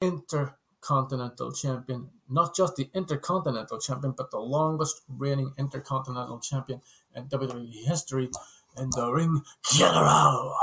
[0.00, 6.80] intercontinental champion, not just the intercontinental champion, but the longest reigning intercontinental champion
[7.14, 8.30] in WWE history
[8.76, 9.42] in the ring,
[9.72, 10.54] General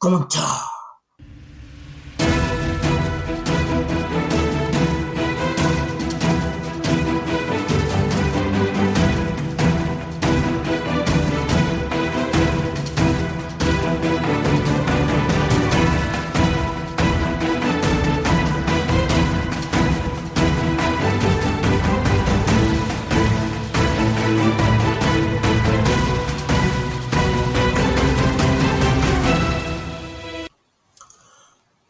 [0.00, 0.75] Gunther.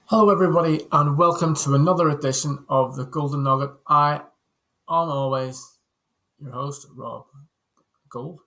[0.08, 3.72] Hello, everybody, and welcome to another edition of the Goulden Nugget.
[3.88, 4.22] I am
[4.86, 5.78] always
[6.38, 7.24] your host, Rob
[8.08, 8.38] Gould.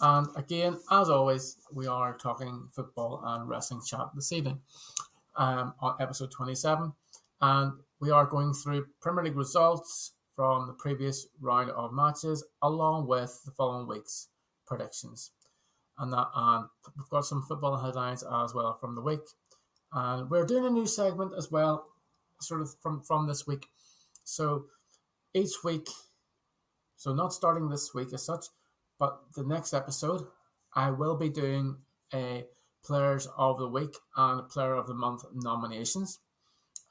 [0.00, 4.58] And again, as always, we are talking football and wrestling chat this evening
[5.36, 6.92] um, on episode 27.
[7.40, 13.06] And we are going through Premier League results from the previous round of matches along
[13.06, 14.26] with the following week's
[14.66, 15.30] predictions.
[16.00, 19.20] And that, and we've got some football headlines as well from the week
[19.92, 21.86] and we're doing a new segment as well,
[22.40, 23.66] sort of from from this week.
[24.24, 24.66] So
[25.34, 25.88] each week,
[26.96, 28.46] so not starting this week as such,
[28.98, 30.26] but the next episode,
[30.74, 31.76] I will be doing
[32.12, 32.44] a
[32.84, 36.18] players of the week and player of the month nominations,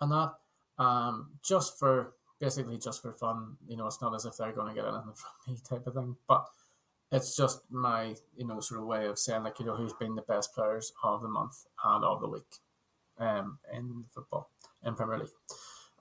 [0.01, 0.33] and that
[0.77, 3.57] um just for basically just for fun.
[3.67, 5.93] You know, it's not as if they're going to get anything from me type of
[5.93, 6.45] thing, but
[7.11, 10.15] it's just my you know sort of way of saying like you know who's been
[10.15, 12.59] the best players of the month and of the week
[13.17, 14.49] um, in football
[14.83, 15.29] in Premier League.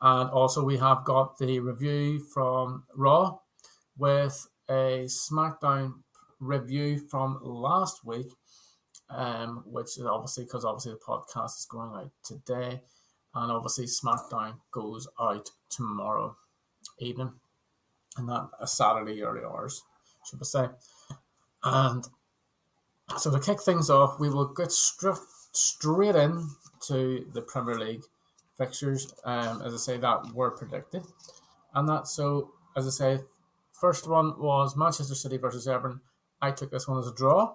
[0.00, 3.38] And also, we have got the review from Raw
[3.96, 5.94] with a SmackDown
[6.40, 8.30] review from last week,
[9.08, 12.82] um, which is obviously because obviously the podcast is going out today,
[13.34, 16.36] and obviously SmackDown goes out tomorrow
[16.98, 17.32] evening,
[18.16, 19.82] and not a Saturday early hours,
[20.28, 20.66] should we say?
[21.62, 22.06] And
[23.16, 25.16] so to kick things off, we will get straight
[25.52, 26.48] straight in
[26.88, 28.04] to the Premier League
[28.56, 29.12] fixtures.
[29.24, 31.02] Um, as I say, that were predicted,
[31.74, 33.22] and that so as I say,
[33.72, 36.00] first one was Manchester City versus Everton.
[36.40, 37.54] I took this one as a draw.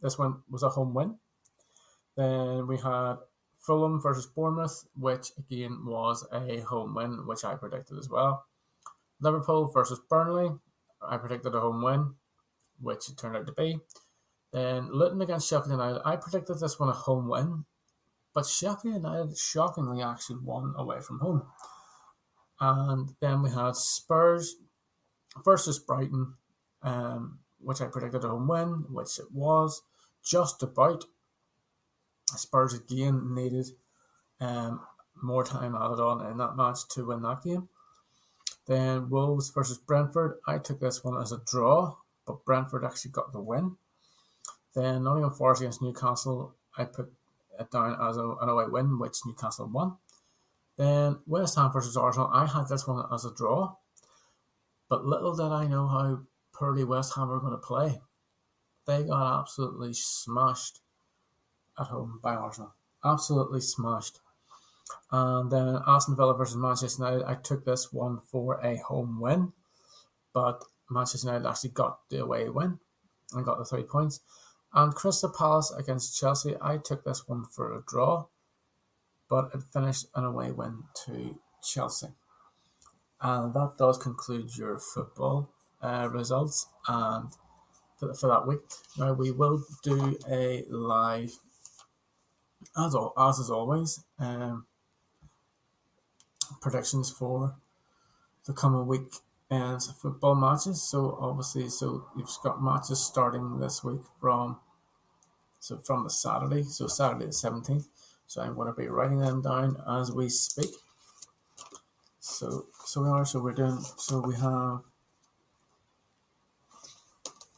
[0.00, 1.16] This one was a home win.
[2.16, 3.16] Then we had
[3.58, 8.44] Fulham versus Bournemouth, which again was a home win, which I predicted as well.
[9.20, 10.50] Liverpool versus Burnley,
[11.00, 12.14] I predicted a home win,
[12.80, 13.78] which it turned out to be.
[14.52, 17.64] Then Luton against Sheffield United, I predicted this one a home win,
[18.34, 21.42] but Sheffield United shockingly actually won away from home.
[22.60, 24.56] And then we had Spurs
[25.44, 26.34] versus Brighton,
[26.82, 29.82] um, which I predicted a home win, which it was
[30.24, 31.04] just about.
[32.26, 33.66] Spurs again needed
[34.40, 34.80] um,
[35.20, 37.68] more time added on in that match to win that game.
[38.66, 40.38] Then Wolves versus Brentford.
[40.46, 43.76] I took this one as a draw, but Brentford actually got the win.
[44.74, 46.54] Then Nottingham Forest against Newcastle.
[46.76, 47.12] I put
[47.58, 49.96] Uh, down as a, an away win, which Newcastle won.
[50.76, 53.76] Then West Ham versus Arsenal, I had this one as a draw,
[54.88, 56.20] but little did I know how
[56.52, 58.00] poorly West Ham were going to play.
[58.86, 60.80] They got absolutely smashed
[61.78, 62.74] at home by Arsenal.
[63.04, 64.20] Absolutely smashed.
[65.10, 69.52] And then Aston Villa versus Manchester United, I took this one for a home win,
[70.32, 72.78] but Manchester United actually got the away win
[73.34, 74.20] and got the three points.
[74.74, 78.26] And Crystal Palace against Chelsea, I took this one for a draw,
[79.28, 82.08] but it finished an away win to Chelsea.
[83.20, 85.50] And that does conclude your football
[85.82, 87.30] uh, results and
[87.98, 88.60] for, for that week.
[88.98, 91.38] Now we will do a live,
[92.76, 94.66] as as is always, um,
[96.60, 97.56] predictions for
[98.46, 99.14] the coming week
[99.52, 100.82] and football matches.
[100.82, 104.58] So obviously, so you've got matches starting this week from
[105.60, 107.86] so from the Saturday, so Saturday the seventeenth.
[108.26, 110.70] So I'm going to be writing them down as we speak.
[112.18, 113.26] So so we are.
[113.26, 113.78] So we're doing.
[113.98, 114.80] So we have.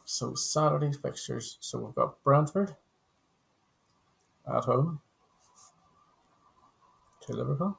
[0.05, 1.59] So Saturday fixtures.
[1.61, 2.75] So we've got Brentford
[4.49, 5.01] at home
[7.23, 7.79] to Liverpool,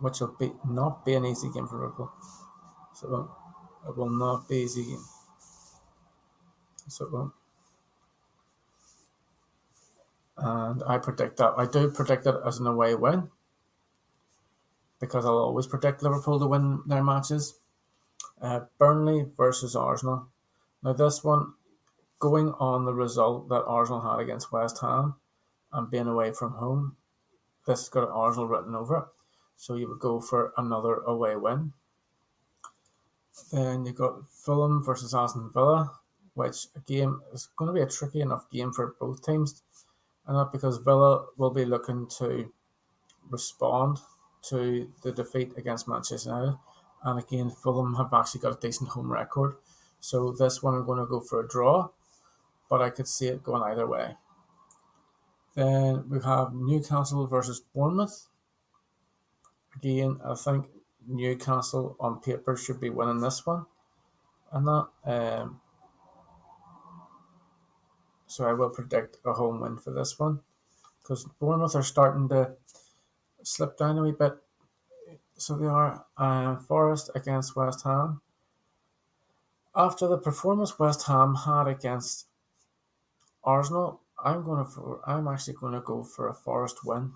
[0.00, 2.10] which will be not be an easy game for Liverpool.
[3.02, 3.36] It will,
[3.88, 4.96] it will not be easy.
[6.88, 7.32] So it won't.
[10.36, 11.54] And I predict that.
[11.56, 13.30] I do predict it as an away win
[15.00, 17.58] because I'll always predict Liverpool to win their matches.
[18.40, 20.28] Uh, Burnley versus Arsenal.
[20.82, 21.54] Now, this one,
[22.18, 25.16] going on the result that Arsenal had against West Ham
[25.72, 26.96] and being away from home,
[27.66, 29.04] this has got Arsenal written over it.
[29.56, 31.72] So you would go for another away win.
[33.52, 35.92] Then you've got Fulham versus Aston Villa,
[36.34, 39.62] which again is going to be a tricky enough game for both teams.
[40.26, 42.52] And that because Villa will be looking to
[43.30, 43.98] respond
[44.42, 46.58] to the defeat against Manchester United.
[47.04, 49.56] And again, Fulham have actually got a decent home record.
[50.00, 51.88] So this one I'm going to go for a draw,
[52.68, 54.16] but I could see it going either way.
[55.54, 58.28] Then we have Newcastle versus Bournemouth.
[59.76, 60.66] Again, I think
[61.08, 63.66] Newcastle on paper should be winning this one.
[64.52, 65.60] And that um,
[68.26, 70.40] so I will predict a home win for this one.
[71.02, 72.52] Because Bournemouth are starting to
[73.42, 74.34] slip down a wee bit.
[75.36, 78.20] So they are uh, Forest against West Ham.
[79.74, 82.26] After the performance West Ham had against
[83.44, 87.12] Arsenal, I'm going to I'm actually going to go for a Forest win.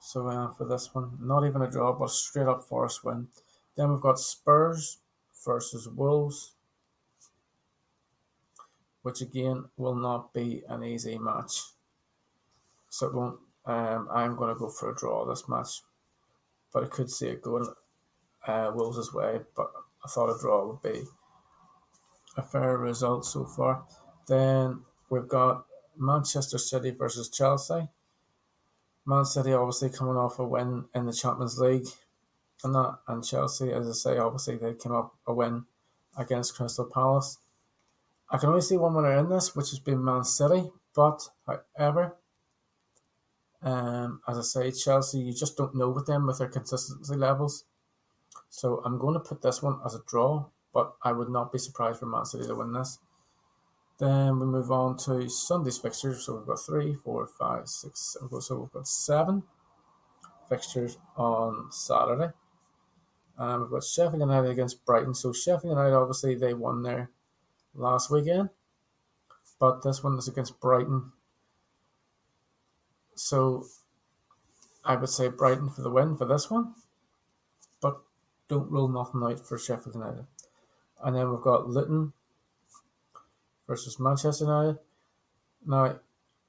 [0.00, 3.28] So uh, for this one, not even a draw, but a straight up Forest win.
[3.76, 4.98] Then we've got Spurs
[5.44, 6.54] versus Wolves,
[9.02, 11.62] which again will not be an easy match.
[12.88, 13.38] So it won't.
[13.66, 15.82] Um, I'm going to go for a draw this match,
[16.72, 17.68] but I could see it going
[18.46, 19.40] uh, Wolves' way.
[19.54, 19.70] But
[20.04, 21.02] I thought a draw would be
[22.36, 23.84] a fair result so far.
[24.26, 24.80] Then
[25.10, 25.66] we've got
[25.96, 27.88] Manchester City versus Chelsea.
[29.10, 31.88] Man City obviously coming off a win in the Champions League,
[32.62, 35.64] and that and Chelsea, as I say, obviously they came up a win
[36.16, 37.38] against Crystal Palace.
[38.30, 40.70] I can only see one winner in this, which has been Man City.
[40.94, 41.28] But
[41.76, 42.14] however,
[43.62, 47.64] um, as I say, Chelsea, you just don't know with them with their consistency levels.
[48.48, 51.58] So I'm going to put this one as a draw, but I would not be
[51.58, 52.98] surprised for Man City to win this.
[54.00, 56.24] Then we move on to Sunday's fixtures.
[56.24, 58.40] So we've got three, four, five, six, seven.
[58.40, 59.42] So we've got seven
[60.48, 62.32] fixtures on Saturday.
[63.36, 65.14] And we've got Sheffield United against Brighton.
[65.14, 67.10] So Sheffield United, obviously, they won their
[67.74, 68.48] last weekend.
[69.58, 71.12] But this one is against Brighton.
[73.14, 73.66] So
[74.82, 76.74] I would say Brighton for the win for this one.
[77.82, 78.00] But
[78.48, 80.26] don't rule nothing out for Sheffield United.
[81.02, 82.14] And then we've got Luton
[83.70, 84.78] versus Manchester United.
[85.64, 86.00] Now,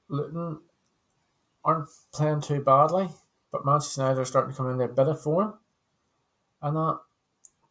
[0.08, 0.58] Luton
[1.64, 3.06] aren't playing too badly,
[3.52, 5.54] but Manchester United are starting to come in their of form.
[6.60, 6.98] And that,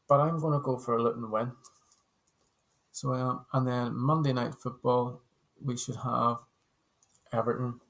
[0.07, 1.51] but I'm going to go for a Luton win.
[2.93, 5.21] So, um, and then Monday night football,
[5.61, 6.37] we should have
[7.33, 7.81] Everton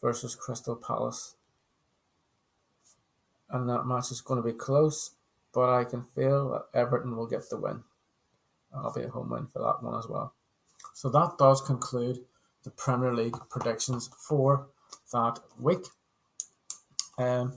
[0.00, 1.34] versus Crystal Palace.
[3.48, 5.10] And that match is going to be close,
[5.52, 7.82] but I can feel that Everton will get the win.
[8.74, 10.34] I'll be a home win for that one as well.
[10.94, 12.18] So that does conclude
[12.64, 14.68] the Premier League predictions for
[15.12, 15.84] that week.
[17.18, 17.54] Um,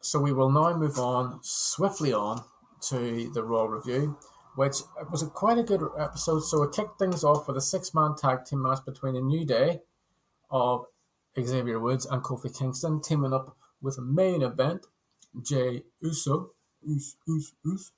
[0.00, 2.44] so we will now move on swiftly on
[2.88, 4.18] to the Raw review,
[4.56, 4.76] which
[5.10, 6.40] was a quite a good episode.
[6.40, 9.80] So it kicked things off with a six-man tag team match between a New Day
[10.50, 10.86] of
[11.40, 14.86] Xavier Woods and Kofi Kingston teaming up with a main event
[15.42, 16.50] Jey Uso,
[16.88, 17.92] Us, Us, Us,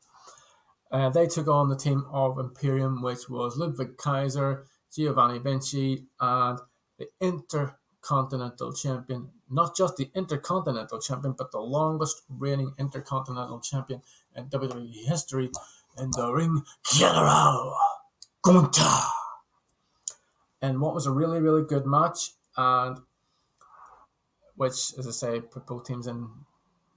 [0.91, 6.59] uh, they took on the team of Imperium, which was Ludwig Kaiser, Giovanni Vinci, and
[6.99, 9.31] the Intercontinental Champion.
[9.51, 14.03] Not just the Intercontinental Champion, but the longest reigning Intercontinental Champion
[14.35, 15.51] in WWE history
[15.99, 16.63] in the ring
[16.95, 17.77] general,
[18.43, 19.03] Gunther.
[20.63, 22.99] And what was a really, really good match, and
[24.57, 26.29] which, as I say, put both teams in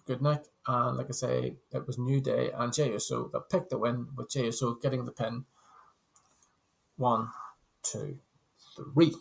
[0.05, 0.45] good nick.
[0.71, 4.05] And like I say, it was New Day and Jey Uso that picked the win,
[4.15, 5.45] with Jey Uso getting the pin.
[6.95, 7.29] One,
[7.81, 8.19] two,
[8.75, 9.15] three.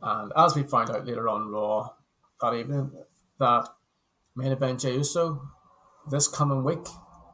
[0.00, 1.90] And as we find out later on Raw
[2.40, 2.90] that evening,
[3.38, 3.68] that
[4.34, 5.42] main event Jey Uso
[6.10, 6.86] this coming week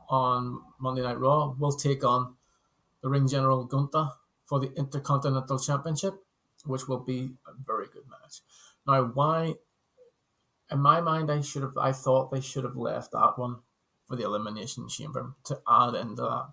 [0.09, 2.35] on Monday Night Raw will take on
[3.03, 4.09] the ring general Gunther
[4.47, 6.15] for the Intercontinental Championship,
[6.65, 8.41] which will be a very good match.
[8.85, 9.55] Now, why
[10.73, 11.77] in my mind, I should have.
[11.77, 13.57] I thought they should have left that one
[14.07, 16.49] for the elimination chamber to add into that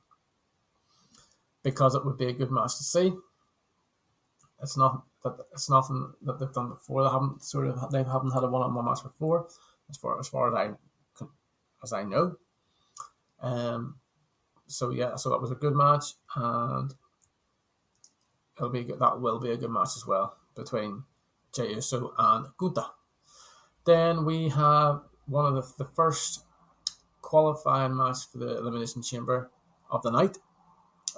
[1.63, 3.13] because it would be a good match to see.
[4.61, 7.03] It's not that it's nothing that they've done before.
[7.03, 9.47] They haven't sort of they haven't had a one on one match before,
[9.89, 10.53] as far as far as
[11.21, 11.25] I
[11.83, 12.35] as I know.
[13.41, 13.95] Um.
[14.67, 16.93] So yeah, so that was a good match, and
[18.57, 18.83] it'll be.
[18.83, 21.03] That will be a good match as well between
[21.55, 22.85] Jey Uso and Gunther.
[23.85, 26.45] Then we have one of the, the first
[27.21, 29.51] qualifying match for the Elimination Chamber
[29.91, 30.37] of the night,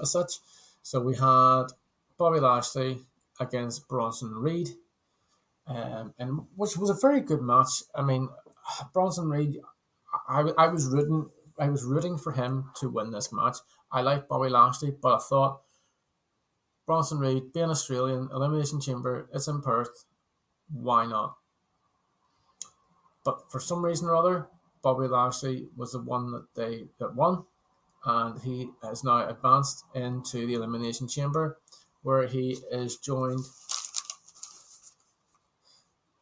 [0.01, 0.34] as such.
[0.84, 1.65] So we had
[2.18, 3.00] Bobby Lashley
[3.39, 4.70] against Bronson Reed.
[5.68, 7.84] um, and which was a very good match.
[7.96, 8.30] I mean,
[8.94, 9.60] Bronson Reed,
[10.27, 13.58] I, I was rooting I was rooting for him to win this match.
[13.91, 15.62] I like Bobby Lashley, but I thought
[16.86, 20.06] Bronson Reed, being Australian, Elimination Chamber, it's in Perth.
[20.72, 21.38] Why not?
[23.24, 24.48] But for some reason or other,
[24.82, 27.44] Bobby Lashley was the one that they that won,
[28.06, 31.60] and he has now advanced into the Elimination Chamber,
[32.01, 33.46] where he is joined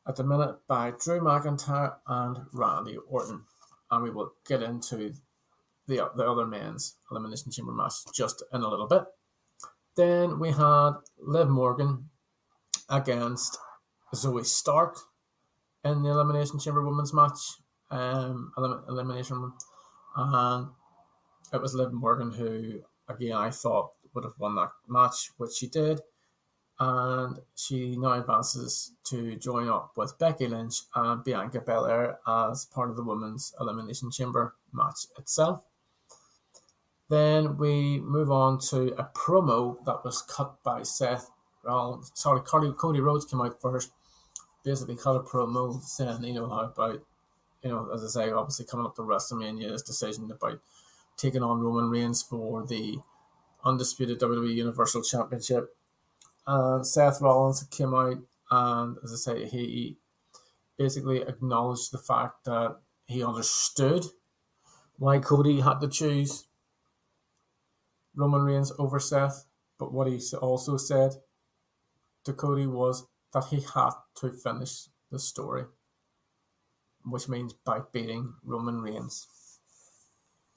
[0.08, 3.44] at the minute by Drew McIntyre and Randy Orton.
[3.91, 5.13] And we will get into
[5.88, 9.03] the, the other men's Elimination Chamber match just in a little bit.
[9.96, 12.10] Then we had Liv Morgan
[12.89, 13.58] against
[14.13, 14.98] Zoey Stark
[15.83, 17.39] in the Elimination Chamber women's match,
[17.91, 19.53] um, elim- Elimination,
[20.15, 20.67] and
[21.53, 25.67] it was Liv Morgan who, again, I thought would have won that match, which she
[25.67, 26.01] did
[26.79, 32.89] and she now advances to join up with Becky Lynch and Bianca Belair as part
[32.89, 35.62] of the Women's Elimination Chamber match itself.
[37.09, 41.29] Then we move on to a promo that was cut by Seth
[41.63, 42.12] Rollins.
[42.13, 43.91] Sorry, Cody, Cody Rhodes came out first.
[44.63, 47.01] Basically, a promo saying, you know, how about,
[47.63, 50.60] you know, as I say, obviously coming up to WrestleMania, his decision about
[51.18, 52.98] taking on Roman Reigns for the
[53.63, 55.75] undisputed WWE Universal Championship
[56.48, 58.18] and Seth Rollins came out
[58.51, 59.98] and, as I say, he
[60.78, 64.06] basically acknowledged the fact that he understood
[64.98, 66.48] why Cody had to choose
[68.16, 69.46] Roman Reigns over Seth.
[69.78, 71.12] But what he also said
[72.24, 75.66] to Cody was that he had to finish the story,
[77.06, 79.28] which means by beating Roman Reigns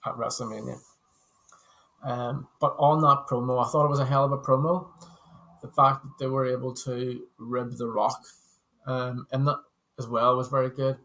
[0.06, 0.78] at WrestleMania.
[2.04, 4.88] Um, but on that promo, I thought it was a hell of a promo
[5.62, 8.22] the fact that they were able to rib the Rock
[8.86, 9.60] um, in that
[9.98, 10.98] as well was very good.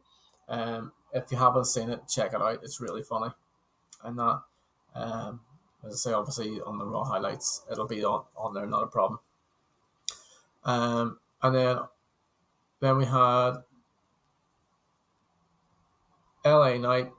[0.49, 2.59] Um, if you haven't seen it, check it out.
[2.63, 3.31] It's really funny,
[4.03, 4.41] and that
[4.95, 5.39] um,
[5.85, 8.87] as I say, obviously on the Raw highlights, it'll be on, on there, not a
[8.87, 9.19] problem.
[10.65, 11.77] Um, and then
[12.79, 13.53] then we had
[16.45, 17.11] LA Knight,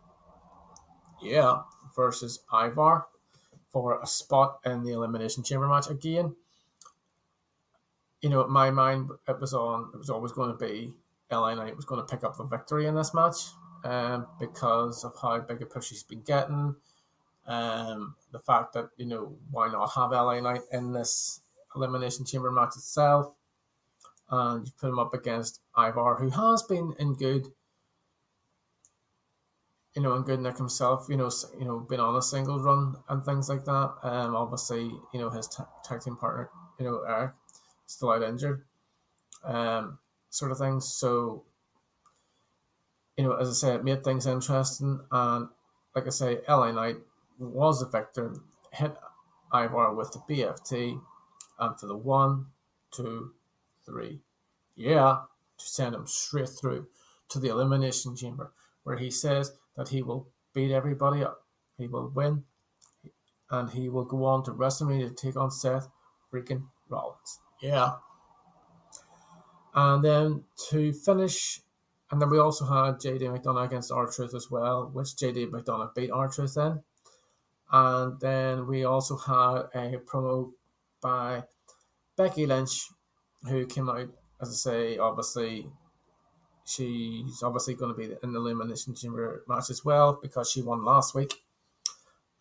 [1.23, 1.63] yeah,
[1.95, 3.07] versus Ivar
[3.73, 6.35] for a spot in the Elimination Chamber match again
[8.21, 9.91] you know, in my mind, it was on.
[9.95, 10.93] It was always going to be
[11.31, 13.37] LA Knight was going to pick up the victory in this match,
[13.85, 16.75] um, because of how big a push he's been getting.
[17.47, 21.41] Um, the fact that you know why not have LA Knight in this
[21.77, 23.35] elimination chamber match itself,
[24.31, 27.47] and you put him up against Ivar, who has been in good,
[29.95, 31.07] you know, in good nick himself.
[31.09, 33.95] You know, you know, been on a single run and things like that.
[34.03, 37.33] Um, obviously, you know his t- tag team partner, you know, Erik,
[37.87, 38.65] still out injured,
[39.45, 39.99] um,
[40.31, 40.87] sort of things.
[40.87, 41.45] So,
[43.17, 45.01] you know, as I say, it made things interesting.
[45.11, 45.49] And
[45.95, 46.97] like I say, LA Knight
[47.39, 48.35] was the victor,
[48.73, 48.95] hit
[49.53, 51.01] Ivar with the BFT,
[51.59, 52.47] and for the one,
[52.93, 53.33] two,
[53.89, 54.21] three,
[54.77, 55.21] yeah,
[55.59, 56.87] to send him straight through
[57.31, 58.53] to the Elimination Chamber,
[58.85, 61.45] where he says that he will beat everybody up.
[61.79, 62.45] He will win,
[63.51, 65.89] and he will go on to WrestleMania to take on Seth
[66.33, 67.41] freaking Rollins.
[67.63, 67.93] Yeah.
[69.75, 71.61] And then to finish,
[72.11, 75.95] and then we also had JD McDonough against R Truth as well, which JD McDonough
[75.95, 76.83] beat R Truth in.
[77.71, 80.53] And then we also had a promo
[81.01, 81.45] by
[82.17, 82.89] Becky Lynch,
[83.45, 84.09] who came out,
[84.41, 85.67] as I say, obviously,
[86.65, 90.85] she's obviously going to be in the Elimination Chamber match as well because she won
[90.85, 91.35] last week.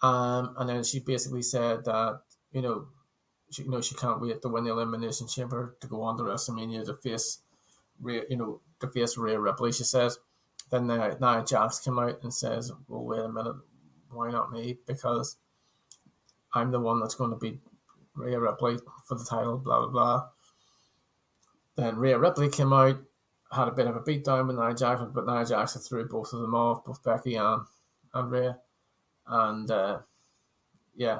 [0.01, 2.87] Um, and then she basically said that, you know,
[3.49, 6.23] she, you know, she can't wait to win the Elimination Chamber to go on to
[6.23, 7.39] WrestleMania to face,
[8.05, 9.71] you know, to face Rhea Ripley.
[9.71, 10.19] She says.
[10.69, 13.55] Then now, Nia Jax came out and says, "Well, wait a minute,
[14.11, 14.77] why not me?
[14.85, 15.37] Because
[16.53, 17.61] I'm the one that's going to be
[18.15, 20.29] Rhea Ripley for the title." Blah blah blah.
[21.77, 22.97] Then Rhea Ripley came out,
[23.51, 26.41] had a bit of a beatdown with Nia Jax, but Nia Jax threw both of
[26.41, 27.61] them off, both Becky and
[28.13, 28.57] and Rhea,
[29.27, 29.99] and uh,
[30.95, 31.19] yeah,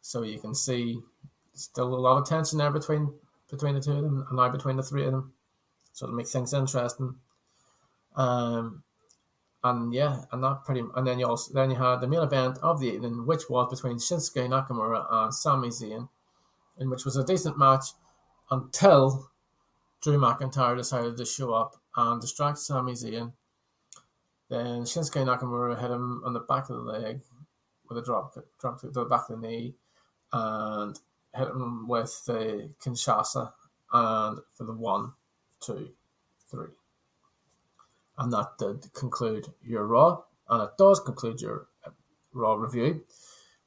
[0.00, 1.00] so you can see
[1.52, 3.12] still a lot of tension there between
[3.48, 5.32] between the two of them, and now between the three of them.
[5.92, 7.14] So it makes things interesting.
[8.16, 8.82] Um,
[9.62, 12.58] and yeah, and that pretty, and then you also then you had the main event
[12.62, 16.08] of the evening, which was between Shinsuke Nakamura and Sami Zayn,
[16.78, 17.90] in which was a decent match
[18.50, 19.30] until
[20.02, 23.32] Drew McIntyre decided to show up and distract Sami Zayn.
[24.48, 27.20] Then Shinsuke Nakamura hit him on the back of the leg
[27.88, 29.74] with a drop, drop to the back of the knee,
[30.32, 30.98] and
[31.34, 33.52] hit him with the Kinshasa
[33.92, 35.12] and for the one.
[35.60, 35.90] two,
[36.50, 36.70] three.
[38.18, 41.90] And that did conclude your Raw, and it does conclude your uh,
[42.32, 43.02] Raw review.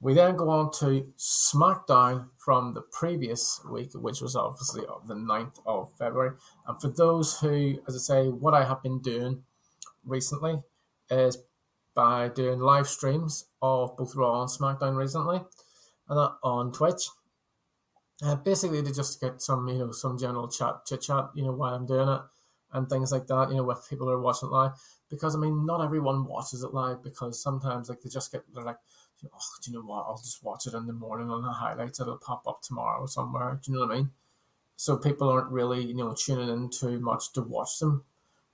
[0.03, 5.61] We then go on to SmackDown from the previous week, which was obviously the 9th
[5.65, 6.35] of February.
[6.67, 9.43] And for those who, as I say, what I have been doing
[10.03, 10.61] recently
[11.09, 11.37] is
[11.95, 15.37] by doing live streams of both Raw and SmackDown recently,
[16.09, 17.07] and that on Twitch.
[18.21, 21.53] Uh, basically, to just get some, you know, some general chat, chit chat, you know,
[21.53, 22.21] while I'm doing it,
[22.73, 24.73] and things like that, you know, with people who are watching live.
[25.09, 28.65] Because I mean, not everyone watches it live because sometimes like they just get they're
[28.65, 28.79] like,
[29.25, 30.05] oh, do you know what?
[30.07, 31.99] I'll just watch it in the morning on the highlights.
[31.99, 33.59] It'll pop up tomorrow somewhere.
[33.63, 34.11] Do you know what I mean?
[34.75, 38.03] So people aren't really, you know, tuning in too much to watch them.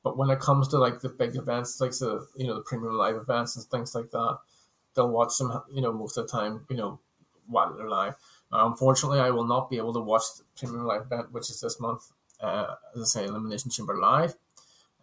[0.03, 2.95] But when it comes to like the big events, like the you know the premium
[2.95, 4.39] live events and things like that,
[4.95, 6.99] they'll watch them, you know, most of the time, you know,
[7.47, 8.15] while they're live.
[8.51, 11.59] Now, unfortunately, I will not be able to watch the premium live event, which is
[11.61, 14.35] this month, uh, as I say, Elimination Chamber live,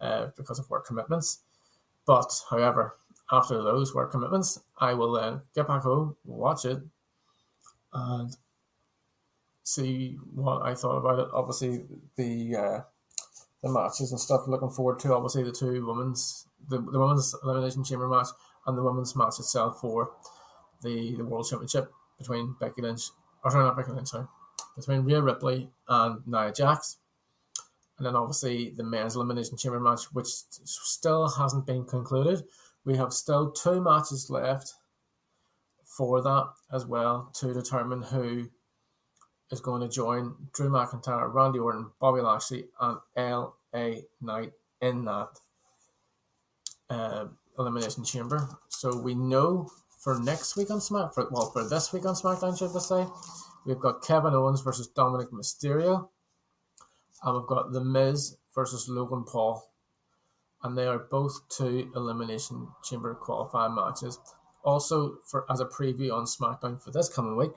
[0.01, 1.39] uh, because of work commitments.
[2.05, 2.95] But however,
[3.31, 6.79] after those work commitments, I will then get back home, watch it,
[7.93, 8.35] and
[9.63, 11.27] see what I thought about it.
[11.33, 12.79] Obviously, the uh,
[13.63, 14.47] the matches and stuff.
[14.47, 18.27] Looking forward to obviously the two women's the, the women's elimination chamber match
[18.65, 20.11] and the women's match itself for
[20.81, 23.09] the the world championship between Becky Lynch
[23.43, 24.25] or sorry not Becky Lynch sorry
[24.75, 26.97] between Rhea Ripley and Nia Jax.
[27.97, 32.43] And then obviously the men's elimination chamber match, which still hasn't been concluded.
[32.87, 34.73] We have still two matches left
[35.83, 38.49] for that as well to determine who
[39.51, 45.27] is going to join Drew McIntyre, Randy Orton, Bobby Lashley, and LA Knight in that
[46.89, 47.25] uh,
[47.59, 48.47] Elimination Chamber.
[48.69, 52.57] So we know for next week on Smack, for, well, for this week on SmackDown,
[52.57, 53.11] should I say,
[53.65, 56.07] we've got Kevin Owens versus Dominic Mysterio,
[57.21, 59.73] and we've got The Miz versus Logan Paul.
[60.63, 64.19] And they are both two Elimination Chamber qualifying matches.
[64.63, 67.51] Also, for as a preview on SmackDown for this coming week,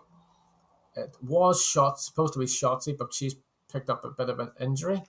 [0.94, 3.36] it was shot supposed to be Shotzi, but she's
[3.72, 5.02] picked up a bit of an injury,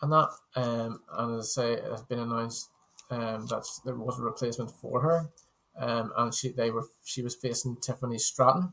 [0.00, 2.70] and that um, and as I say, it has been announced
[3.10, 5.30] um, that there was a replacement for her,
[5.78, 8.72] um, and she they were she was facing Tiffany Stratton,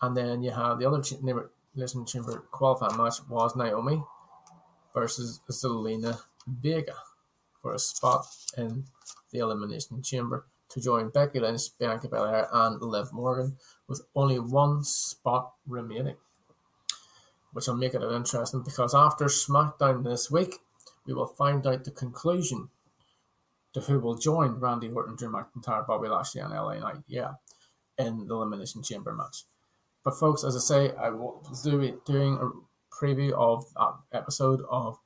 [0.00, 4.02] and then you have the other Elimination Chamber qualifying match was Naomi
[4.94, 6.94] versus Zelina Vega
[7.60, 8.84] for a spot in
[9.32, 13.56] the Elimination Chamber to join Becky Lynch, Bianca Belair, and Liv Morgan
[13.88, 16.16] with only one spot remaining.
[17.52, 20.56] Which will make it interesting because after SmackDown this week,
[21.06, 22.68] we will find out the conclusion
[23.72, 27.32] to who will join Randy Orton, Drew McIntyre, Bobby Lashley, and LA Knight, yeah,
[27.98, 29.44] in the Elimination Chamber match.
[30.04, 32.50] But folks, as I say, I will do it doing a
[32.94, 34.98] preview of that episode of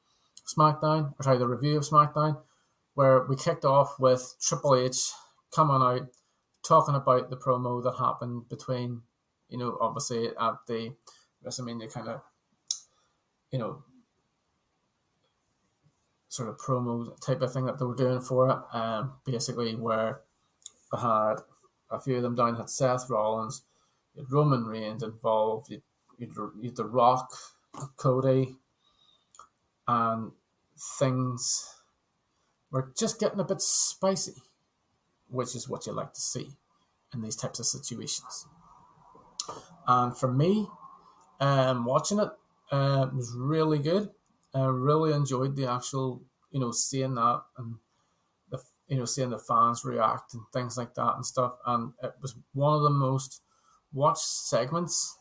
[0.47, 2.41] SmackDown, or sorry, the review of SmackDown,
[2.95, 5.13] where we kicked off with Triple H
[5.55, 6.09] coming out
[6.63, 9.03] talking about the promo that happened between,
[9.49, 10.95] you know, obviously at the
[11.45, 12.21] WrestleMania kind of,
[13.51, 13.83] you know,
[16.29, 18.77] sort of promo type of thing that they were doing for it.
[18.77, 20.21] Um, basically where
[20.93, 21.37] they had
[21.91, 23.63] a few of them down had Seth Rollins,
[24.15, 25.83] you Roman Reigns involved, you
[26.19, 26.29] you
[26.65, 27.33] had The Rock,
[27.97, 28.57] Cody,
[29.93, 30.33] and
[30.99, 31.77] things
[32.71, 34.35] were just getting a bit spicy
[35.33, 36.51] which is what you like to see
[37.13, 38.47] in these types of situations.
[39.87, 40.69] And for me,
[41.41, 42.29] um, watching it
[42.71, 44.11] uh, was really good.
[44.55, 47.77] I really enjoyed the actual, you know, seeing that and
[48.51, 51.55] the, you know, seeing the fans react and things like that and stuff.
[51.67, 53.41] And it was one of the most
[53.93, 55.19] watched segments,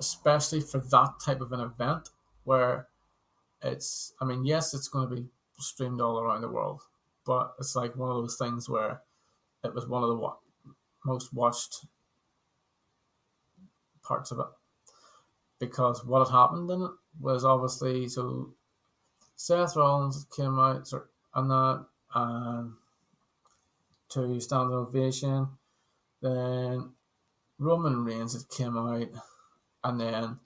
[0.00, 2.08] especially for that type of an event
[2.44, 2.88] where
[3.62, 5.26] it's, I mean, yes, it's going to be
[5.58, 6.82] streamed all around the world,
[7.24, 9.02] but it's like one of those things where
[9.64, 10.36] it was one of the wa-
[11.04, 11.86] most watched
[14.02, 14.46] parts of it.
[15.60, 18.52] Because what had happened in it was obviously so
[19.36, 20.88] Seth Rollins came out
[21.34, 22.72] and that and
[24.10, 25.48] to standing ovation,
[26.20, 26.90] then
[27.58, 29.08] Roman Reigns had came out,
[29.84, 30.38] and then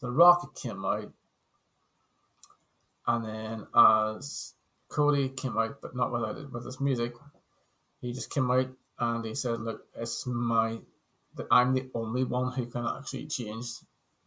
[0.00, 1.12] The Rocket came out,
[3.08, 4.54] and then as
[4.88, 7.14] Cody came out, but not without it, with his music.
[8.00, 8.68] He just came out
[8.98, 10.78] and he said, "Look, it's my
[11.50, 13.66] I'm the only one who can actually change,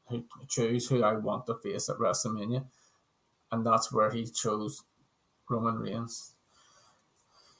[0.07, 2.65] who choose who I want to face at WrestleMania,"
[3.51, 4.83] and that's where he chose
[5.49, 6.35] Roman Reigns.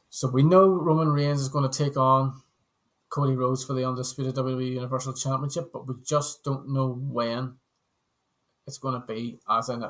[0.10, 2.42] So we know Roman Reigns is going to take on
[3.10, 7.58] Cody Rhodes for the undisputed WWE Universal Championship, but we just don't know when
[8.68, 9.84] it's going to be as in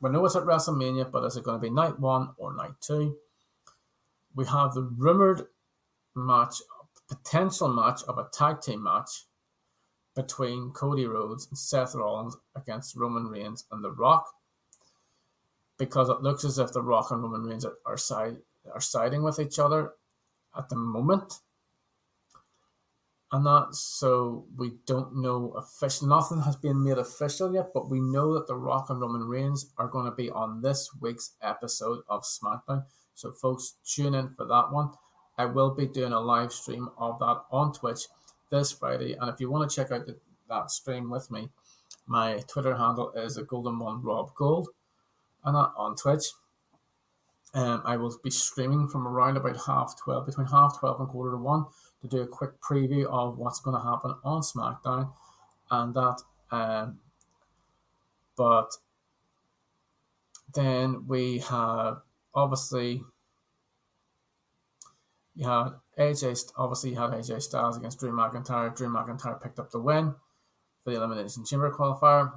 [0.00, 2.74] we know it's at WrestleMania, but is it going to be night one or night
[2.80, 3.16] two?
[4.34, 5.46] We have the rumored
[6.14, 6.56] match,
[7.08, 9.26] potential match of a tag team match
[10.16, 14.26] between Cody Rhodes and Seth Rollins against Roman Reigns and The Rock,
[15.78, 18.36] because it looks as if The Rock and Roman Reigns are, are side
[18.72, 19.92] are siding with each other
[20.56, 21.34] at the moment
[23.32, 28.00] and that so we don't know official nothing has been made official yet but we
[28.00, 32.00] know that the rock and roman reigns are going to be on this week's episode
[32.08, 32.84] of smackdown.
[33.14, 34.90] So folks tune in for that one.
[35.38, 38.06] I will be doing a live stream of that on twitch
[38.50, 40.16] this friday and if you want to check out the,
[40.48, 41.48] that stream with me
[42.06, 44.68] my twitter handle is a goulden one rob gould
[45.44, 46.24] and that on twitch
[47.54, 51.32] um, I will be streaming from around about half 12, between half 12 and quarter
[51.32, 51.64] to 1
[52.02, 55.12] to do a quick preview of what's going to happen on SmackDown
[55.70, 56.22] and that.
[56.50, 56.98] Um,
[58.36, 58.70] but
[60.54, 62.02] then we have
[62.34, 63.02] obviously
[65.40, 66.52] you had AJ.
[66.56, 68.74] Obviously, you had AJ Styles against Drew McIntyre.
[68.76, 70.14] Drew McIntyre picked up the win
[70.84, 72.32] for the Elimination Chamber qualifier.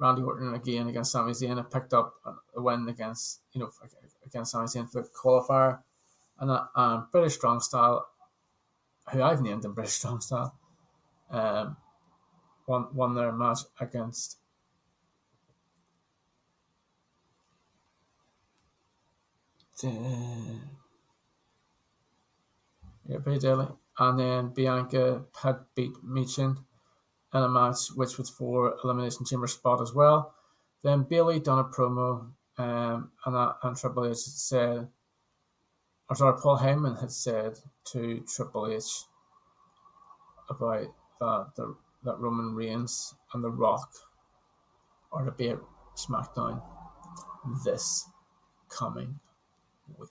[0.00, 2.14] Randy Orton again against Sami Zayn I picked up
[2.56, 3.70] a win against you know
[4.26, 5.80] against Sami Zayn for the qualifier,
[6.38, 8.06] and a, um, British Strong Style.
[9.12, 10.58] Who I've named in British Strong Style,
[11.30, 11.76] um,
[12.66, 14.38] won won their match against
[19.82, 19.90] the
[23.06, 23.66] yeah, Pretty Deadly.
[23.98, 26.56] And then Bianca had beat Michin
[27.32, 30.34] in a match which was for Elimination Chamber spot as well.
[30.82, 34.88] Then Bayley done a promo um, and, that, and Triple H said
[36.10, 37.60] or sorry, Paul Heyman had said
[37.92, 39.04] to Triple H
[40.50, 40.88] about
[41.20, 43.92] that the, that Roman Reigns and The Rock
[45.12, 45.60] are to be at
[45.96, 46.60] SmackDown
[47.64, 48.08] this
[48.68, 49.20] coming
[49.96, 50.10] week.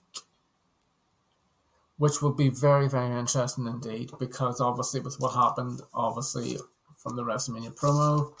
[1.98, 6.56] Which will be very, very interesting indeed, because obviously with what happened, obviously
[7.02, 8.32] from the WrestleMania promo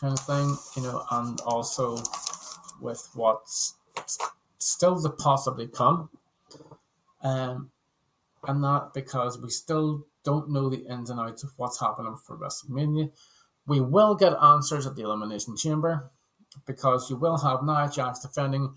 [0.00, 1.98] kind of thing, you know, and also
[2.80, 3.74] with what's
[4.58, 6.08] still to possibly come
[7.24, 7.70] um,
[8.46, 12.36] and that because we still don't know the ins and outs of what's happening for
[12.36, 13.10] WrestleMania.
[13.66, 16.10] We will get answers at the Elimination Chamber
[16.66, 18.74] because you will have Nia Jax defending,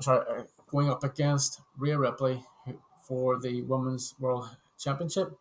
[0.00, 2.42] sorry, uh, going up against Rhea Ripley
[3.02, 5.36] for the Women's World Championship.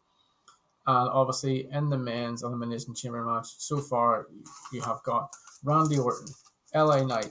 [0.87, 4.27] And obviously, in the men's Elimination Chamber match, so far
[4.71, 6.27] you have got Randy Orton,
[6.73, 7.29] LA Knight,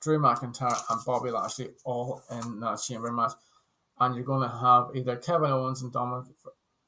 [0.00, 3.32] Drew McIntyre, and Bobby Lashley all in that chamber match
[4.00, 6.26] and you're going to have either Kevin Owens and Dominic,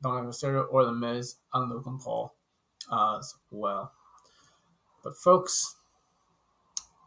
[0.03, 2.35] Dominic Mysterio or The Miz and Logan Paul
[2.91, 3.93] as well.
[5.05, 5.77] But folks,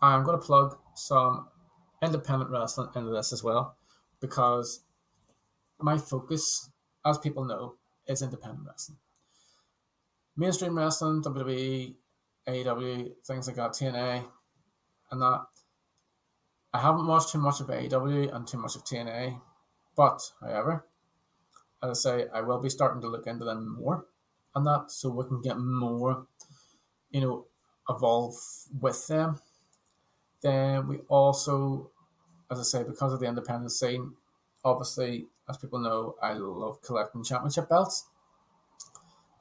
[0.02, 1.48] I'm going to plug some
[2.04, 3.76] independent wrestling into this as well
[4.22, 4.82] because
[5.80, 6.70] my focus,
[7.06, 7.76] as people know,
[8.08, 8.98] is independent wrestling.
[10.38, 11.96] Mainstream wrestling, WWE,
[12.48, 14.26] AEW, things like that, TNA,
[15.12, 15.46] and that.
[16.74, 19.40] I haven't watched too much of AEW and too much of TNA
[19.96, 20.86] but, however,
[21.82, 24.06] as I say, I will be starting to look into them more
[24.54, 26.28] and that so we can get more,
[27.12, 27.46] you know,
[27.90, 28.36] evolve
[28.80, 29.40] with them.
[30.42, 31.92] Then we also,
[32.52, 34.14] as I say, because of the independent scene,
[34.64, 38.06] obviously, as people know, I love collecting championship belts.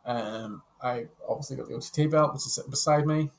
[0.04, 3.30] Um, I obviously got the OTT belt, which is sitting beside me.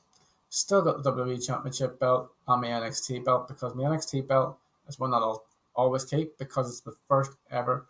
[0.48, 4.98] Still got the WWE Championship belt and my NXT belt because my NXT belt is
[4.98, 7.86] one that I'll always keep because it's the first ever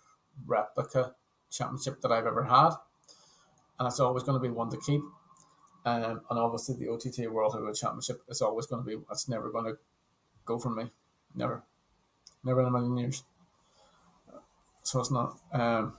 [0.47, 1.15] replica
[1.51, 2.71] championship that I've ever had,
[3.79, 5.03] and it's always going to be one to keep.
[5.85, 9.03] Um, and obviously, the OTT World Heavyweight Championship is always going to be.
[9.11, 9.79] It's never going to
[10.45, 10.91] go from me.
[11.35, 11.63] Never,
[12.43, 13.23] never in a million years.
[14.87, 15.37] So it's not.
[15.53, 15.95] Um,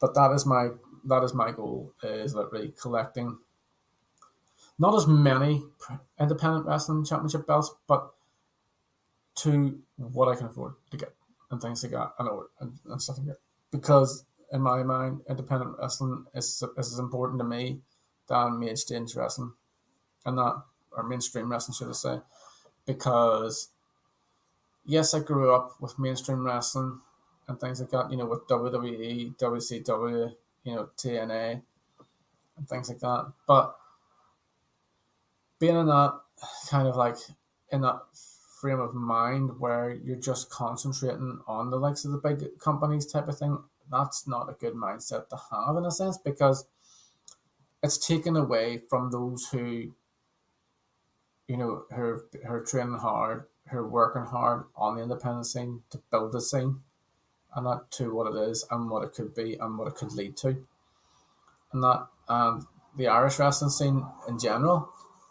[0.00, 0.68] but that is my
[1.06, 3.36] that is my goal is literally collecting
[4.78, 5.62] not as many
[6.20, 8.12] independent wrestling championship belts, but
[9.36, 11.14] to what I can afford to get
[11.50, 12.28] and things like that and,
[12.60, 13.38] and, and stuff like that.
[13.70, 17.80] Because in my mind, independent wrestling is, is as important to me
[18.28, 19.52] than main stage wrestling
[20.26, 22.20] and that, or mainstream wrestling, should I say.
[22.86, 23.70] Because,
[24.84, 27.00] yes, I grew up with mainstream wrestling
[27.48, 31.62] and things like that, you know, with WWE, WCW, you know, TNA,
[32.56, 33.32] and things like that.
[33.46, 33.76] But
[35.58, 36.20] being in that
[36.68, 37.16] kind of like
[37.70, 38.00] in that
[38.60, 43.28] frame of mind where you're just concentrating on the likes of the big companies type
[43.28, 43.58] of thing,
[43.90, 46.66] that's not a good mindset to have in a sense because
[47.82, 49.92] it's taken away from those who
[51.48, 56.32] you know, her her training hard, her working hard on the independent scene to build
[56.32, 56.80] the scene,
[57.54, 60.12] and that to what it is and what it could be and what it could
[60.12, 60.64] lead to,
[61.72, 62.64] and that and
[62.96, 64.88] the Irish wrestling scene in general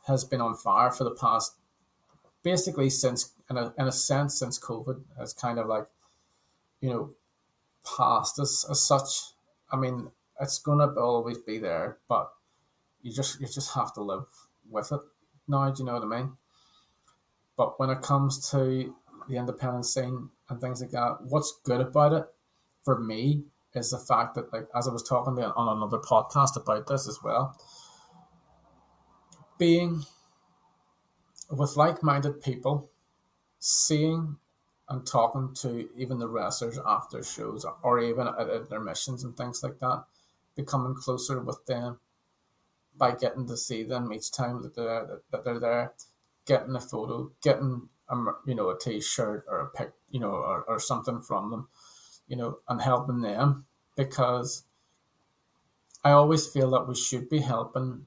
[0.08, 1.56] has been on fire for the past,
[2.44, 5.88] basically since in a in a sense since COVID has kind of like,
[6.82, 7.12] you know,
[7.86, 9.34] passed as as such.
[9.72, 12.32] I mean, it's gonna always be there, but
[13.02, 14.26] you just you just have to live
[14.70, 15.02] with it
[15.48, 15.70] now.
[15.70, 16.38] Do you know what I mean?
[17.58, 18.96] But when it comes to
[19.28, 22.26] the independent scene and things like that, what's good about it
[22.84, 26.56] for me is the fact that, like, as I was talking to on another podcast
[26.56, 27.58] about this as well,
[29.58, 30.04] being
[31.50, 32.90] with like-minded people,
[33.60, 34.38] seeing
[34.90, 39.36] and talking to even the wrestlers after shows or even at, at their missions and
[39.38, 40.04] things like that,
[40.56, 42.00] becoming closer with them
[42.96, 45.94] by getting to see them each time that they're that they're there,
[46.46, 50.64] getting a photo, getting a you know a t-shirt or a pic, you know, or,
[50.68, 51.68] or something from them,
[52.28, 54.64] you know, and helping them because
[56.04, 58.06] I always feel that we should be helping,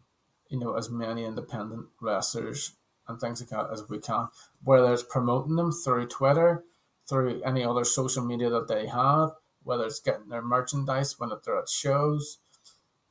[0.48, 2.72] you know, as many independent wrestlers
[3.08, 4.28] and things like that as we can,
[4.64, 6.64] whether it's promoting them through Twitter,
[7.08, 9.30] through any other social media that they have,
[9.62, 12.38] whether it's getting their merchandise when they're at shows,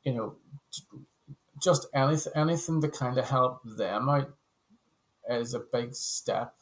[0.03, 0.35] you know,
[1.61, 4.29] just anything anything to kind of help them out
[5.29, 6.55] is a big step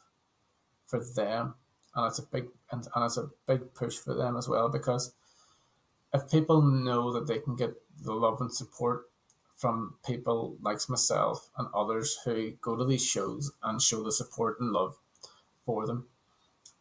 [0.86, 1.54] for them
[1.94, 5.14] and it's a big and, and it's a big push for them as well because
[6.12, 9.10] if people know that they can get the love and support
[9.56, 14.58] from people like myself and others who go to these shows and show the support
[14.60, 14.96] and love
[15.64, 16.06] for them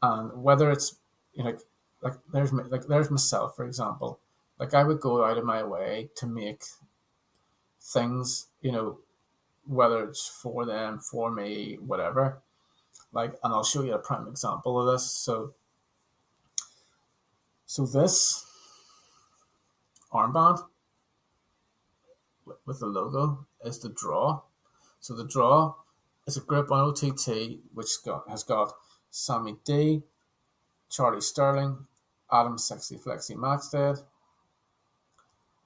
[0.01, 0.97] and whether it's
[1.33, 1.57] you know
[2.01, 4.19] like there's like there's myself for example.
[4.59, 6.63] Like i would go out of my way to make
[7.81, 8.99] things, you know,
[9.65, 12.41] whether it's for them, for me, whatever.
[13.11, 15.09] Like, and I'll show you a prime example of this.
[15.09, 15.53] So,
[17.65, 18.45] so this
[20.11, 20.63] armband
[22.65, 24.41] with the logo is the draw.
[24.99, 25.75] So the draw
[26.27, 28.73] is a grip on OTT, which got, has got
[29.11, 30.03] Sammy D,
[30.89, 31.85] Charlie Sterling,
[32.31, 33.97] Adam Sexy Flexy Maxted,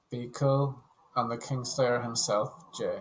[0.10, 0.84] Be Cool,
[1.16, 3.00] and the Kingslayer himself, Jay.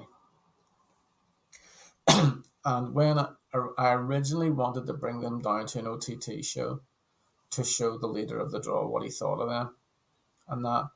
[2.65, 6.81] and when I originally wanted to bring them down to an OTT show
[7.51, 9.75] to show the leader of the draw what he thought of them
[10.49, 10.89] and that,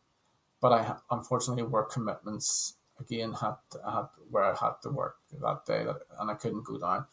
[0.60, 5.86] but I unfortunately work commitments again had, had where I had to work that day
[6.18, 7.06] and I couldn't go down.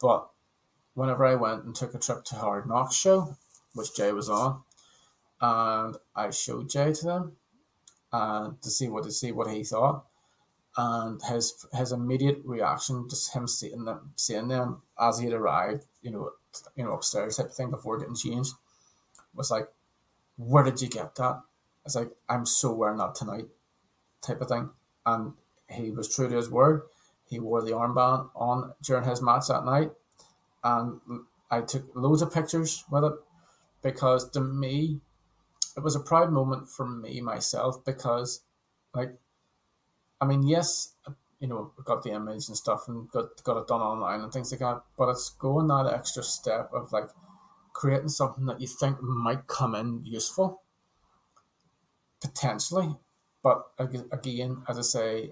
[0.00, 0.28] But
[0.94, 3.36] whenever I went and took a trip to Hard Knocks show,
[3.74, 4.62] which Jay was on,
[5.40, 7.36] and I showed Jay to them,
[8.12, 10.06] and to see what to see what he thought.
[10.78, 15.34] Um, and his his immediate reaction, just him seeing them seeing them as he had
[15.34, 16.30] arrived, you know,
[16.76, 18.54] you know, upstairs type of thing before getting changed,
[19.34, 19.68] was like,
[20.36, 21.42] Where did you get that?
[21.84, 23.46] It's like, I'm so wearing that tonight,
[24.22, 24.70] type of thing.
[25.04, 25.32] And
[25.68, 26.82] he was true to his word.
[27.28, 29.90] He wore the armband on during his match that night.
[30.62, 31.00] And
[31.50, 33.14] I took loads of pictures with it
[33.82, 35.00] because to me,
[35.76, 38.42] it was a proud moment for me myself because,
[38.94, 39.14] like,
[40.20, 40.94] I mean, yes,
[41.40, 44.50] you know, got the image and stuff and got got it done online and things
[44.50, 47.08] like that, but it's going that extra step of like
[47.72, 50.62] creating something that you think might come in useful,
[52.20, 52.96] potentially,
[53.42, 55.30] but again, as I say,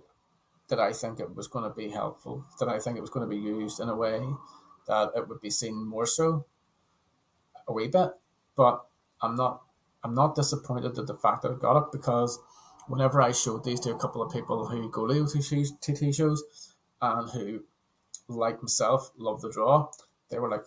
[0.68, 3.28] that I think it was going to be helpful, that I think it was going
[3.28, 4.24] to be used in a way
[4.86, 6.46] that it would be seen more so
[7.66, 8.10] a wee bit,
[8.56, 8.86] but
[9.20, 9.62] I'm not
[10.04, 12.38] I'm not disappointed at the fact that I got it because
[12.88, 17.28] whenever I showed these to a couple of people who go to TT shows and
[17.30, 17.64] who,
[18.28, 19.88] like myself, love the draw,
[20.30, 20.64] they were like,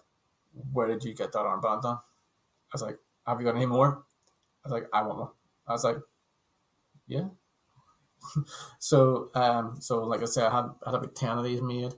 [0.74, 1.98] Where did you get that armband done?
[1.98, 4.04] I was like, Have you got any more?
[4.66, 5.30] I was like, I want one.
[5.68, 5.98] I was like,
[7.08, 7.30] Yeah.
[8.80, 11.94] so um so like I said, I had I had about ten of these made.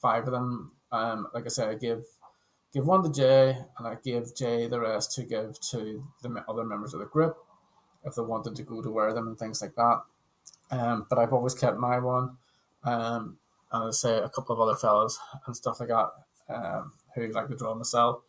[0.00, 2.04] Five of them, um, like I said, I gave
[2.72, 6.64] give one to Jay, and I gave Jay the rest to give to the other
[6.64, 7.36] members of the group
[8.04, 10.02] if they wanted to go to wear them and things like that.
[10.70, 12.36] Um, but I've always kept my one.
[12.84, 13.38] Um,
[13.72, 16.10] and I say a couple of other fellas and stuff like that
[16.48, 18.22] um, who like to draw myself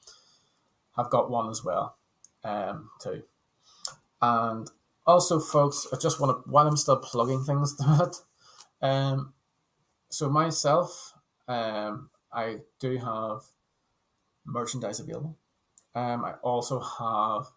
[0.95, 1.95] have got one as well
[2.43, 3.23] um, too.
[4.21, 4.69] And
[5.07, 8.85] also, folks, I just want to while I'm still plugging things to it.
[8.85, 9.33] Um,
[10.09, 11.13] so myself,
[11.47, 13.41] um, I do have
[14.45, 15.37] merchandise available.
[15.95, 17.47] Um, I also have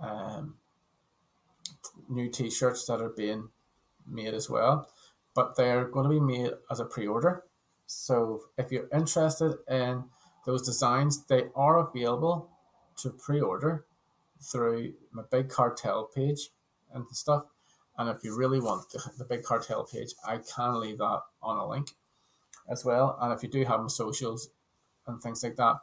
[0.00, 0.57] um,
[2.08, 3.48] new T-shirts that are being
[4.06, 4.88] made as well,
[5.34, 7.44] but they're going to be made as a pre-order.
[7.86, 10.04] So if you're interested in
[10.46, 12.50] those designs, they are available
[12.98, 13.84] to pre-order
[14.40, 16.50] through my big cartel page
[16.92, 17.44] and stuff.
[17.96, 21.56] And if you really want the, the big cartel page, I can leave that on
[21.56, 21.90] a link
[22.68, 23.18] as well.
[23.20, 24.50] And if you do have my socials
[25.06, 25.76] and things like that,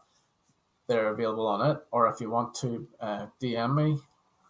[0.88, 1.78] they're available on it.
[1.92, 4.00] Or if you want to uh, DM me,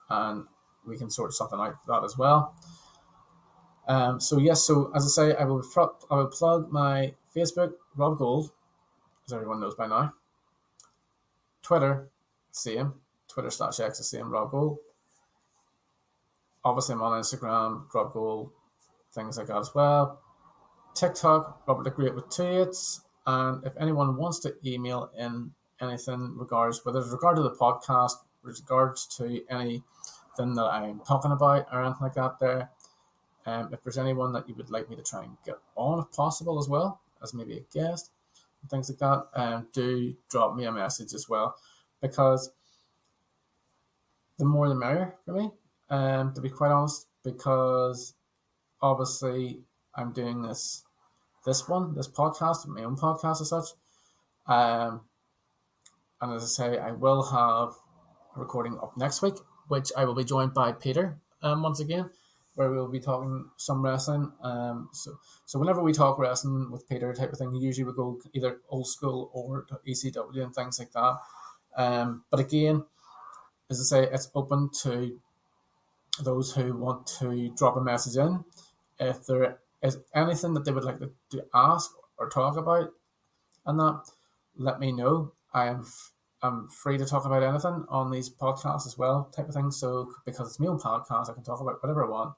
[0.09, 0.45] and
[0.85, 2.55] we can sort something out for that as well.
[3.87, 5.63] Um, so yes, so as I say, I will
[6.09, 8.51] I will plug my Facebook, Rob Gould,
[9.27, 10.13] as everyone knows by now.
[11.61, 12.09] Twitter,
[12.51, 12.93] same.
[13.27, 14.77] Twitter slash X the same, Rob Gould.
[16.63, 18.51] Obviously, I'm on Instagram, Rob Gould,
[19.13, 20.19] things like that as well.
[20.95, 23.01] TikTok, Robert the Great with two eights.
[23.27, 28.13] And if anyone wants to email in anything regards whether it's regard to the podcast,
[28.43, 29.41] regards to
[30.39, 32.69] anything that I'm talking about or anything like that there.
[33.45, 36.11] Um, if there's anyone that you would like me to try and get on if
[36.15, 38.09] possible as well, as maybe a guest
[38.61, 41.55] and things like that, um, do drop me a message as well.
[42.01, 42.51] Because
[44.37, 45.51] the more the merrier for me,
[45.89, 48.15] um, to be quite honest, because
[48.81, 49.59] obviously
[49.95, 50.83] I'm doing this
[51.45, 53.67] this one, this podcast, my own podcast as such.
[54.47, 55.01] Um,
[56.21, 57.75] and as I say, I will have
[58.35, 59.35] a recording up next week,
[59.67, 62.09] which I will be joined by Peter um, once again,
[62.55, 64.31] where we'll be talking some wrestling.
[64.41, 68.19] Um, so, so whenever we talk wrestling with Peter type of thing, usually we go
[68.33, 71.17] either old school or ECW and things like that.
[71.77, 72.83] Um, but again,
[73.69, 75.19] as I say, it's open to
[76.23, 78.43] those who want to drop a message in.
[78.99, 82.91] If there is anything that they would like to, to ask or talk about,
[83.65, 84.03] and that,
[84.57, 85.33] let me know.
[85.53, 85.85] I am
[86.41, 89.71] I'm free to talk about anything on these podcasts as well, type of thing.
[89.71, 92.35] So because it's my own podcast, I can talk about whatever I want.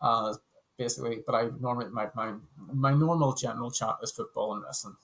[0.00, 0.34] Uh,
[0.78, 2.32] basically, but I normally my, my
[2.72, 4.96] my normal general chat is football and wrestling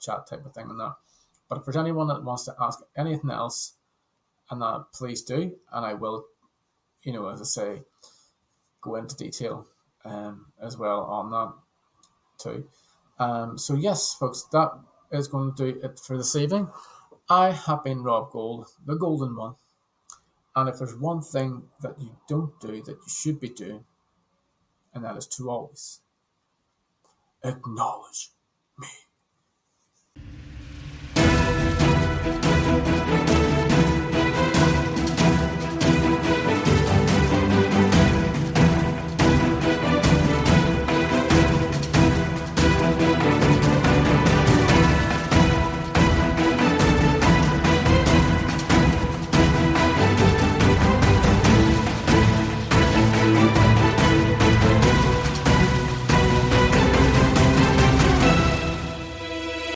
[0.00, 0.94] chat type of thing and that.
[1.48, 3.74] But if there's anyone that wants to ask anything else,
[4.50, 6.26] and that please do, and I will,
[7.02, 7.82] you know, as I say,
[8.80, 9.66] go into detail
[10.04, 11.52] um, as well on that
[12.38, 12.66] too.
[13.18, 14.70] Um, so yes, folks, that
[15.12, 16.68] is going to do it for this evening.
[17.30, 19.54] I have been Rob Gould, the Goulden one.
[20.56, 23.84] And if there's one thing that you don't do that you should be doing,
[24.92, 26.00] and that is to always
[27.44, 28.30] acknowledge
[28.78, 28.88] me.